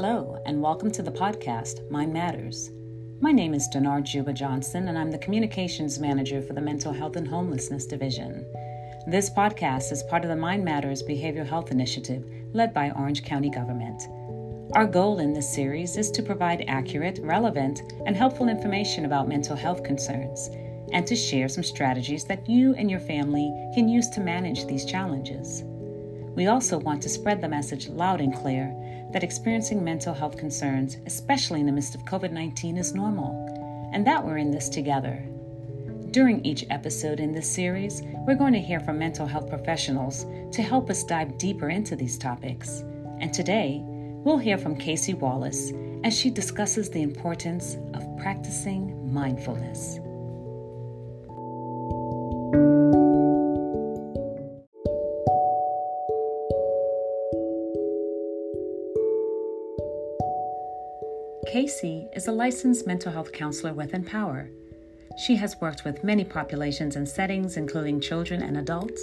[0.00, 2.70] Hello, and welcome to the podcast Mind Matters.
[3.20, 7.16] My name is Denard Juba Johnson, and I'm the Communications Manager for the Mental Health
[7.16, 8.46] and Homelessness Division.
[9.08, 13.50] This podcast is part of the Mind Matters Behavioral Health Initiative led by Orange County
[13.50, 14.00] Government.
[14.76, 19.56] Our goal in this series is to provide accurate, relevant, and helpful information about mental
[19.56, 20.48] health concerns
[20.92, 24.84] and to share some strategies that you and your family can use to manage these
[24.84, 25.64] challenges.
[26.36, 28.72] We also want to spread the message loud and clear
[29.12, 34.06] that experiencing mental health concerns, especially in the midst of COVID 19, is normal, and
[34.06, 35.24] that we're in this together.
[36.10, 40.62] During each episode in this series, we're going to hear from mental health professionals to
[40.62, 42.82] help us dive deeper into these topics.
[43.20, 45.72] And today, we'll hear from Kasie Wallace
[46.04, 49.98] as she discusses the importance of practicing mindfulness.
[61.48, 64.50] Kasie is a licensed mental health counselor with Empower.
[65.24, 69.02] She has worked with many populations and settings, including children and adults,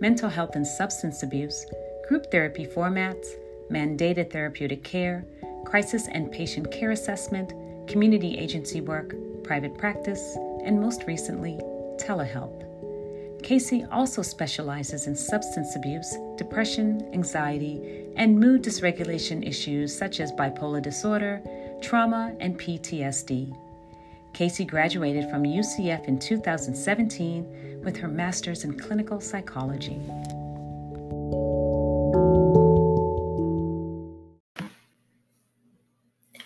[0.00, 1.66] mental health and substance abuse,
[2.08, 3.26] group therapy formats,
[3.70, 5.26] mandated therapeutic care,
[5.66, 7.52] crisis and patient care assessment,
[7.86, 11.58] community agency work, private practice, and most recently,
[11.98, 12.58] telehealth.
[13.42, 20.80] Kasie also specializes in substance abuse, depression, anxiety, and mood dysregulation issues such as bipolar
[20.80, 21.42] disorder,
[21.82, 23.54] trauma, and PTSD.
[24.32, 30.00] Kasie graduated from UCF in 2017 with her master's in clinical psychology.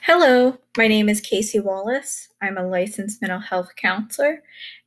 [0.02, 2.28] Hello, my name is Kasie Wallace.
[2.40, 4.42] I'm a licensed mental health counselor,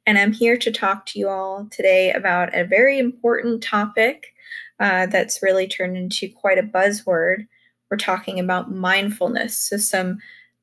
[0.05, 4.33] and I'm here to talk to you all today about a very important topic
[4.79, 7.47] uh, that's really turned into quite a buzzword.
[7.91, 9.55] We're talking about mindfulness.
[9.55, 10.19] So, some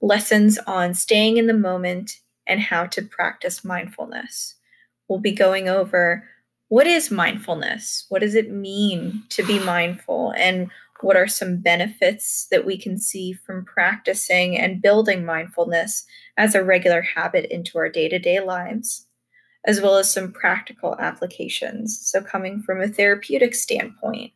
[0.07, 4.55] lessons on staying in the moment and how to practice mindfulness.
[5.09, 6.25] We'll be going over
[6.69, 8.07] what is mindfulness?
[8.09, 10.33] What does it mean to be mindful?
[10.37, 10.69] And
[11.01, 16.05] what are some benefits that we can see from practicing and building mindfulness
[16.37, 19.07] as a regular habit into our day to day lives,
[19.65, 22.01] as well as some practical applications.
[22.03, 24.33] So, coming from a therapeutic standpoint,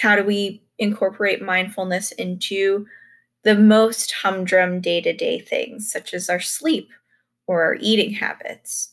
[0.00, 2.86] how do we incorporate mindfulness into
[3.44, 6.90] the most humdrum day to day things, such as our sleep
[7.46, 8.92] or our eating habits?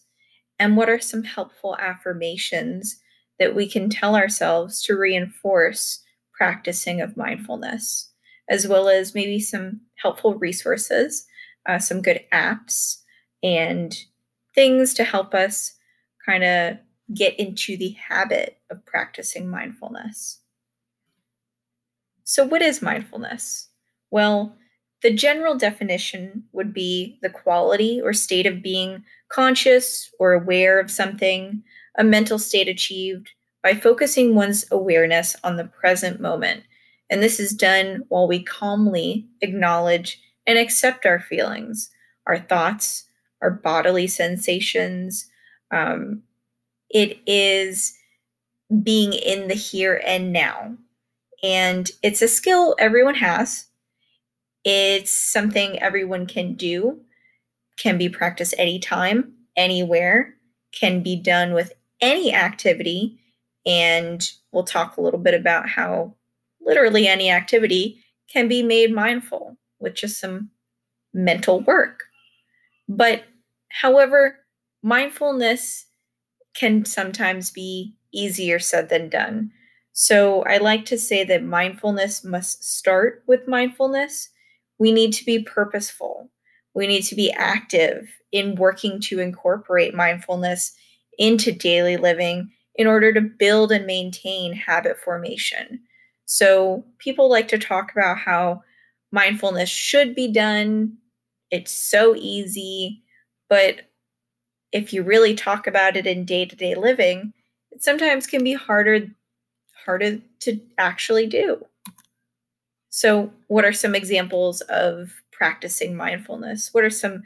[0.59, 2.99] And what are some helpful affirmations
[3.39, 6.03] that we can tell ourselves to reinforce
[6.33, 8.11] practicing of mindfulness,
[8.49, 11.25] as well as maybe some helpful resources,
[11.67, 12.97] uh, some good apps,
[13.41, 13.97] and
[14.53, 15.73] things to help us
[16.25, 16.77] kind of
[17.13, 20.39] get into the habit of practicing mindfulness.
[22.23, 23.70] So, what is mindfulness?
[24.11, 24.55] Well,
[25.01, 30.91] the general definition would be the quality or state of being conscious or aware of
[30.91, 31.63] something,
[31.97, 33.29] a mental state achieved
[33.63, 36.63] by focusing one's awareness on the present moment.
[37.09, 41.89] And this is done while we calmly acknowledge and accept our feelings,
[42.27, 43.05] our thoughts,
[43.41, 45.27] our bodily sensations.
[45.71, 46.21] Um,
[46.89, 47.93] it is
[48.83, 50.75] being in the here and now.
[51.43, 53.65] And it's a skill everyone has
[54.63, 56.99] it's something everyone can do,
[57.77, 60.35] can be practiced anytime, anywhere,
[60.71, 63.19] can be done with any activity.
[63.65, 66.15] And we'll talk a little bit about how
[66.61, 70.49] literally any activity can be made mindful with just some
[71.13, 72.03] mental work.
[72.87, 73.23] But
[73.69, 74.37] however,
[74.83, 75.85] mindfulness
[76.53, 79.51] can sometimes be easier said than done.
[79.93, 84.29] So I like to say that mindfulness must start with mindfulness
[84.81, 86.27] we need to be purposeful.
[86.73, 90.73] We need to be active in working to incorporate mindfulness
[91.19, 95.79] into daily living in order to build and maintain habit formation.
[96.25, 98.63] So, people like to talk about how
[99.11, 100.97] mindfulness should be done.
[101.51, 103.03] It's so easy,
[103.49, 103.81] but
[104.71, 107.33] if you really talk about it in day-to-day living,
[107.69, 109.05] it sometimes can be harder
[109.85, 111.63] harder to actually do.
[112.91, 116.73] So, what are some examples of practicing mindfulness?
[116.73, 117.23] What are some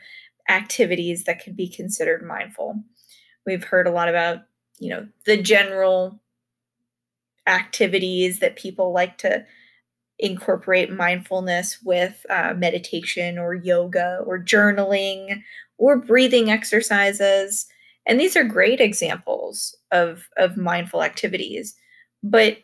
[0.47, 2.83] activities that could be considered mindful?
[3.47, 4.43] We've heard a lot about,
[4.79, 6.21] you know, the general
[7.47, 9.43] activities that people like to
[10.19, 15.41] incorporate mindfulness with uh, meditation or yoga or journaling
[15.79, 17.65] or breathing exercises.
[18.05, 21.75] And these are great examples of, of mindful activities.
[22.23, 22.59] But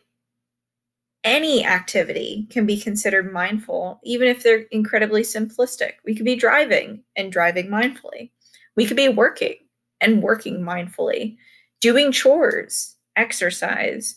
[1.24, 5.92] any activity can be considered mindful, even if they're incredibly simplistic.
[6.04, 8.30] We could be driving and driving mindfully.
[8.76, 9.54] We could be working
[10.00, 11.36] and working mindfully,
[11.80, 14.16] doing chores, exercise,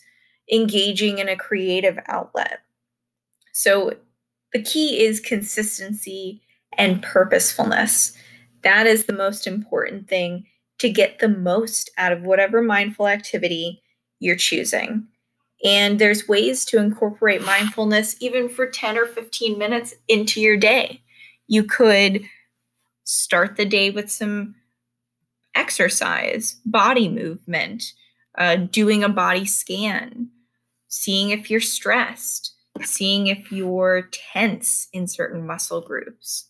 [0.50, 2.60] engaging in a creative outlet.
[3.52, 3.94] So
[4.52, 6.42] the key is consistency
[6.78, 8.16] and purposefulness.
[8.62, 10.46] That is the most important thing
[10.78, 13.82] to get the most out of whatever mindful activity
[14.18, 15.06] you're choosing.
[15.64, 21.02] And there's ways to incorporate mindfulness even for 10 or 15 minutes into your day.
[21.48, 22.22] You could
[23.04, 24.54] start the day with some
[25.54, 27.94] exercise, body movement,
[28.36, 30.28] uh, doing a body scan,
[30.88, 36.48] seeing if you're stressed, seeing if you're tense in certain muscle groups,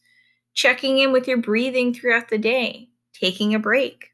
[0.54, 4.10] checking in with your breathing throughout the day, taking a break,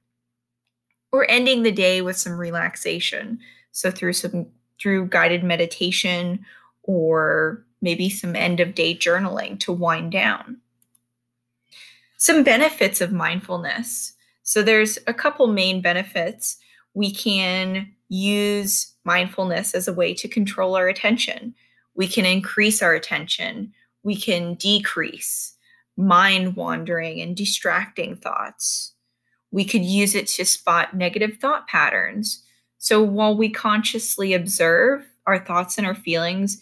[1.11, 3.39] or ending the day with some relaxation.
[3.71, 4.47] So through some
[4.83, 6.45] through guided meditation
[6.83, 10.59] or maybe some end of day journaling to wind down.
[12.17, 14.15] Some benefits of mindfulness.
[14.43, 16.57] So there's a couple main benefits.
[16.95, 21.55] We can use mindfulness as a way to control our attention.
[21.95, 23.73] We can increase our attention.
[24.03, 25.55] We can decrease
[25.97, 28.93] mind wandering and distracting thoughts.
[29.51, 32.43] We could use it to spot negative thought patterns
[32.83, 36.61] so while we consciously observe our thoughts and our feelings,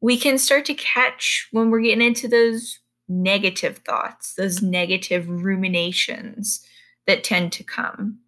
[0.00, 2.78] we can start to catch when we're getting into those
[3.08, 6.64] negative thoughts, those negative ruminations
[7.08, 8.20] that tend to come.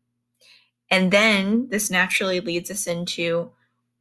[0.90, 3.52] And then this naturally leads us into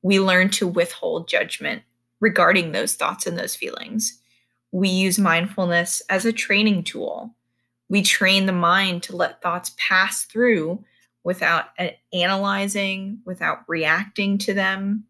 [0.01, 1.83] we learn to withhold judgment
[2.19, 4.19] regarding those thoughts and those feelings.
[4.71, 7.35] We use mindfulness as a training tool.
[7.87, 10.83] We train the mind to let thoughts pass through
[11.27, 15.03] without uh, analyzing, without reacting to them.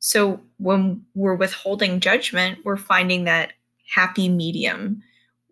[0.00, 3.52] So when we're withholding judgment, we're finding that
[3.88, 5.00] happy medium.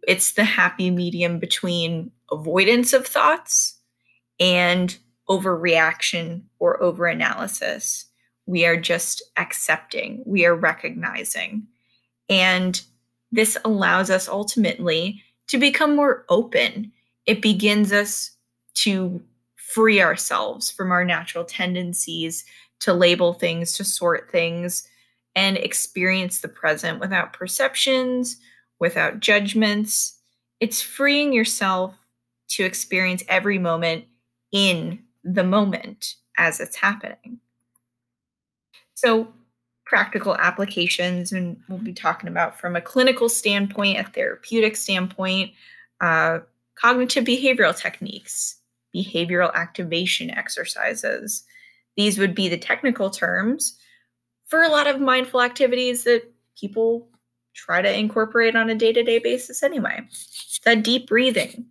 [0.08, 3.78] It's the happy medium between avoidance of thoughts
[4.40, 8.06] and overreaction or overanalysis.
[8.46, 11.68] We are just accepting, we are recognizing.
[12.28, 12.82] And
[13.30, 16.90] this allows us ultimately to become more open.
[17.24, 18.32] It begins us
[18.74, 19.22] to
[19.74, 22.44] free ourselves from our natural tendencies
[22.80, 24.86] to label things, to sort things,
[25.34, 28.36] and experience the present without perceptions,
[28.80, 30.18] without judgments.
[30.60, 31.94] It's freeing yourself
[32.48, 34.04] to experience every moment
[34.50, 37.40] in the moment as it's happening.
[38.94, 39.32] So,
[39.86, 45.52] practical applications, and we'll be talking about from a clinical standpoint, a therapeutic standpoint,
[46.00, 46.40] uh,
[46.76, 48.56] cognitive behavioral techniques,
[48.94, 51.44] behavioral activation exercises.
[51.96, 53.78] These would be the technical terms
[54.46, 56.22] for a lot of mindful activities that
[56.58, 57.08] people
[57.54, 60.00] try to incorporate on a day to day basis anyway.
[60.64, 61.66] The deep breathing,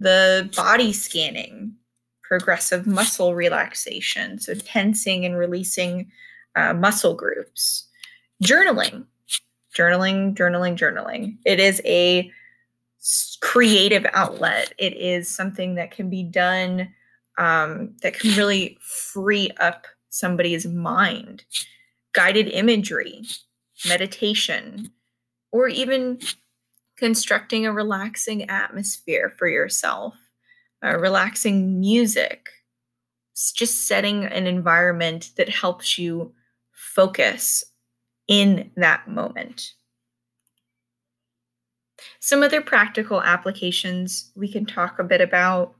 [0.00, 1.74] the body scanning,
[2.22, 6.10] progressive muscle relaxation, so tensing and releasing
[6.56, 7.88] uh, muscle groups,
[8.42, 9.04] journaling,
[9.76, 11.36] journaling, journaling, journaling.
[11.44, 12.30] It is a
[13.40, 14.72] creative outlet.
[14.78, 16.92] It is something that can be done
[17.38, 21.44] um, that can really free up somebody's mind.
[22.14, 23.22] Guided imagery,
[23.88, 24.92] meditation,
[25.50, 26.20] or even
[26.96, 30.14] constructing a relaxing atmosphere for yourself,
[30.84, 32.48] uh, relaxing music,
[33.32, 36.34] it's just setting an environment that helps you
[36.70, 37.64] focus
[38.28, 39.72] in that moment.
[42.24, 45.74] Some other practical applications we can talk a bit about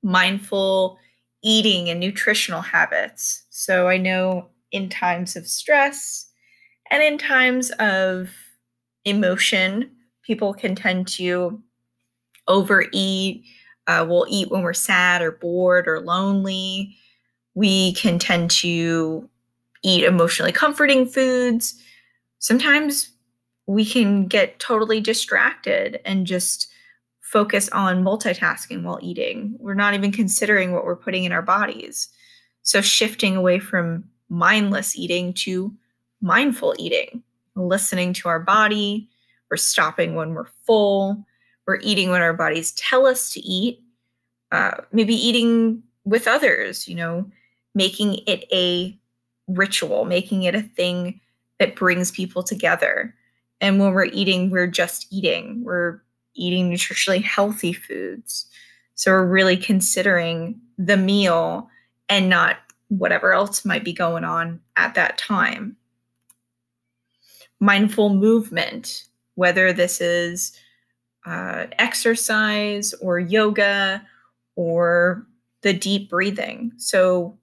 [0.00, 1.00] mindful
[1.42, 3.42] eating and nutritional habits.
[3.50, 6.30] So I know in times of stress
[6.92, 8.30] and in times of
[9.04, 9.90] emotion,
[10.22, 11.60] people can tend to
[12.46, 13.42] overeat.
[13.88, 16.96] Uh, we'll eat when we're sad or bored or lonely.
[17.56, 19.28] We can tend to
[19.82, 21.82] eat emotionally comforting foods.
[22.38, 23.10] Sometimes
[23.66, 26.68] we can get totally distracted and just
[27.20, 29.56] focus on multitasking while eating.
[29.58, 32.08] We're not even considering what we're putting in our bodies.
[32.62, 35.74] So, shifting away from mindless eating to
[36.20, 37.22] mindful eating,
[37.56, 39.08] listening to our body,
[39.50, 41.24] we're stopping when we're full,
[41.66, 43.80] we're eating when our bodies tell us to eat,
[44.50, 47.30] uh, maybe eating with others, you know,
[47.74, 48.98] making it a
[49.48, 51.20] ritual, making it a thing
[51.58, 53.14] that brings people together.
[53.62, 55.62] And when we're eating, we're just eating.
[55.64, 56.02] We're
[56.34, 58.46] eating nutritionally healthy foods.
[58.96, 61.70] So we're really considering the meal
[62.10, 65.76] and not whatever else might be going on at that time.
[67.60, 69.04] mindful movement,
[69.36, 70.52] whether this is
[71.26, 74.04] uh, exercise or yoga
[74.56, 75.24] or
[75.62, 76.72] the deep breathing.
[76.76, 77.38] So,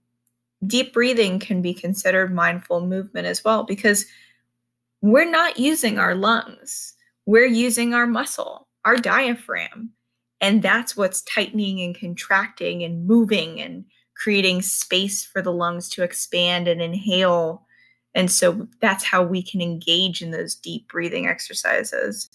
[0.67, 4.05] deep breathing can be considered mindful movement as well because
[5.01, 6.93] we're not using our lungs,
[7.25, 9.91] we're using our muscle, our diaphragm.
[10.41, 16.03] And that's what's tightening and contracting and moving and creating space for the lungs to
[16.03, 17.65] expand and inhale.
[18.15, 22.29] And so that's how we can engage in those deep breathing exercises.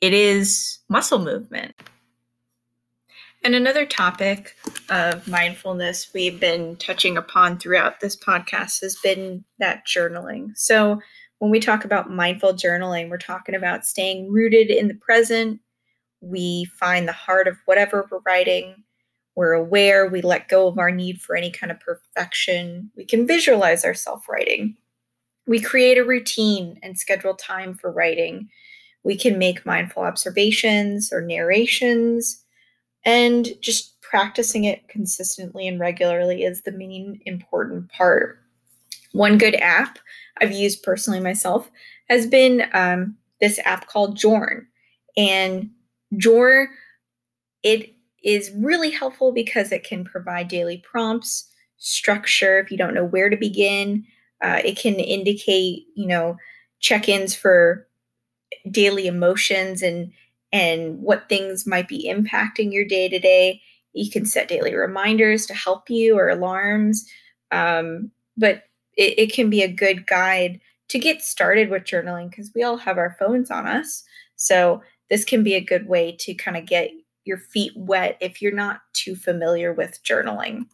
[0.00, 1.74] It is muscle movement.
[3.44, 4.56] And another topic
[4.88, 10.56] of mindfulness we've been touching upon throughout this podcast has been that journaling.
[10.56, 11.00] So,
[11.42, 15.58] when we talk about mindful journaling, we're talking about staying rooted in the present.
[16.20, 18.76] We find the heart of whatever we're writing.
[19.34, 22.92] We're aware, we let go of our need for any kind of perfection.
[22.96, 24.76] We can visualize ourselves writing.
[25.48, 28.48] We create a routine and schedule time for writing.
[29.02, 32.44] We can make mindful observations or narrations
[33.04, 38.38] and just practicing it consistently and regularly is the main important part.
[39.10, 39.98] One good app
[40.40, 41.70] I've used personally myself
[42.08, 44.66] has been um, this app called Jorn.
[45.16, 45.70] And
[46.16, 46.68] Journ,
[47.62, 51.48] it is really helpful because it can provide daily prompts,
[51.78, 54.04] structure if you don't know where to begin.
[54.42, 56.36] Uh, it can indicate, you know,
[56.80, 57.86] check-ins for
[58.70, 60.12] daily emotions and
[60.52, 63.60] and what things might be impacting your day to day.
[63.94, 67.08] You can set daily reminders to help you or alarms.
[67.50, 68.64] Um, but
[68.96, 72.76] it, it can be a good guide to get started with journaling because we all
[72.76, 74.04] have our phones on us.
[74.36, 76.90] So this can be a good way to kind of get
[77.24, 80.66] your feet wet if you're not too familiar with journaling.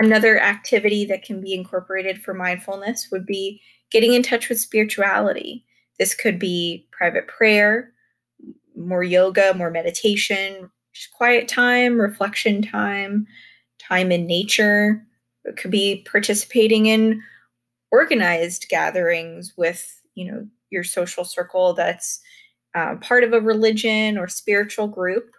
[0.00, 3.60] Another activity that can be incorporated for mindfulness would be
[3.90, 5.64] getting in touch with spirituality.
[5.98, 7.92] This could be private prayer,
[8.76, 13.26] more yoga, more meditation, just quiet time, reflection time,
[13.78, 15.06] time in nature.
[15.44, 17.22] It could be participating in
[17.90, 22.20] organized gatherings with, you know, your social circle that's
[22.74, 25.30] uh, part of a religion or spiritual group.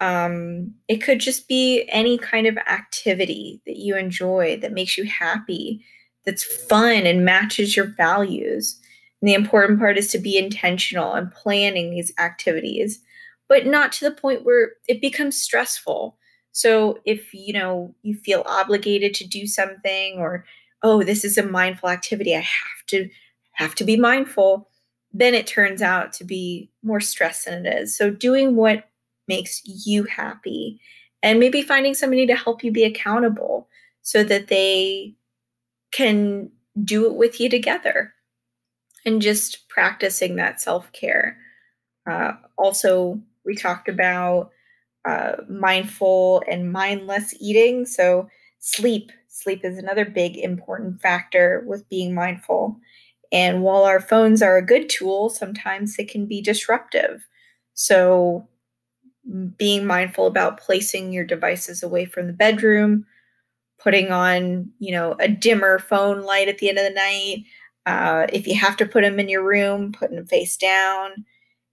[0.00, 5.04] Um, it could just be any kind of activity that you enjoy that makes you
[5.04, 5.84] happy,
[6.24, 8.78] that's fun and matches your values.
[9.20, 13.00] And the important part is to be intentional and planning these activities,
[13.48, 16.16] but not to the point where it becomes stressful.
[16.52, 20.44] So if you know you feel obligated to do something or
[20.82, 23.08] oh this is a mindful activity I have to
[23.52, 24.68] have to be mindful,
[25.12, 27.96] then it turns out to be more stress than it is.
[27.96, 28.88] So doing what
[29.26, 30.80] makes you happy
[31.22, 33.68] and maybe finding somebody to help you be accountable
[34.02, 35.14] so that they
[35.92, 36.50] can
[36.84, 38.14] do it with you together
[39.04, 41.38] and just practicing that self care.
[42.08, 44.50] Uh, also, we talked about
[45.08, 47.86] uh, mindful and mindless eating.
[47.86, 49.10] So, sleep.
[49.28, 52.76] Sleep is another big important factor with being mindful.
[53.30, 57.26] And while our phones are a good tool, sometimes they can be disruptive.
[57.74, 58.48] So,
[59.56, 63.04] being mindful about placing your devices away from the bedroom,
[63.78, 67.44] putting on, you know, a dimmer phone light at the end of the night,
[67.86, 71.24] uh, if you have to put them in your room, putting them face down,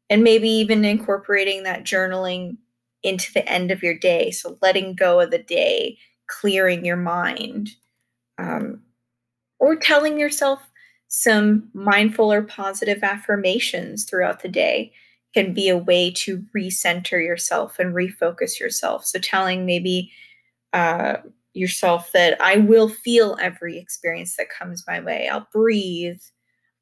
[0.10, 2.58] and maybe even incorporating that journaling
[3.06, 4.32] into the end of your day.
[4.32, 5.98] So letting go of the day,
[6.28, 7.72] clearing your mind,
[8.38, 8.82] um,
[9.60, 10.60] or telling yourself
[11.08, 14.92] some mindful or positive affirmations throughout the day
[15.34, 19.06] can be a way to recenter yourself and refocus yourself.
[19.06, 20.12] So telling maybe
[20.74, 21.18] uh,
[21.54, 25.30] yourself that I will feel every experience that comes my way.
[25.30, 26.20] I'll breathe.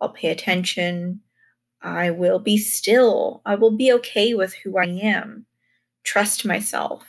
[0.01, 1.19] I'll pay attention.
[1.81, 3.41] I will be still.
[3.45, 5.45] I will be okay with who I am.
[6.03, 7.05] Trust myself.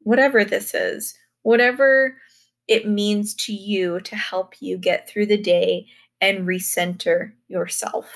[0.00, 2.16] Whatever this is, whatever
[2.68, 5.86] it means to you to help you get through the day
[6.20, 8.06] and recenter yourself.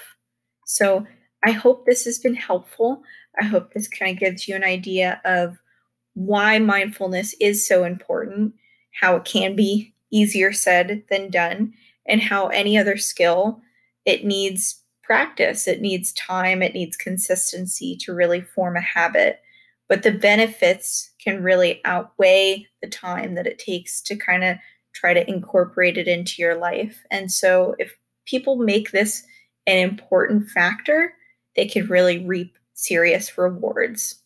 [0.66, 1.06] So,
[1.44, 3.02] I hope this has been helpful.
[3.40, 5.56] I hope this kind of gives you an idea of
[6.14, 8.54] why mindfulness is so important
[9.00, 11.73] how it can be easier said than done,
[12.06, 13.61] and how any other skill,
[14.04, 19.40] it needs practice, it needs time, it needs consistency to really form a habit.
[19.88, 24.57] But the benefits can really outweigh the time that it takes to kind of
[24.95, 27.04] try to incorporate it into your life.
[27.11, 29.23] And so, if people make this
[29.66, 31.14] an important factor,
[31.57, 34.17] they can really reap serious rewards.